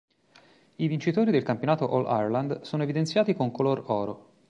I 0.77 0.87
vincitori 0.87 1.29
del 1.29 1.43
campionato 1.43 1.87
All-Ireland 1.87 2.61
sono 2.61 2.81
evidenziati 2.81 3.35
con 3.35 3.51
color 3.51 3.83
oro. 3.85 4.29